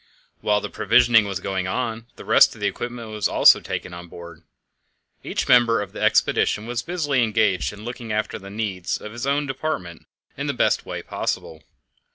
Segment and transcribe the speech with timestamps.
[0.39, 3.93] While the provisioning was going on, the rest of the equipment was also being taken
[3.93, 4.41] on board.
[5.23, 9.27] Each member of the expedition was busily engaged in looking after the needs of his
[9.27, 11.61] own department in the best way possible.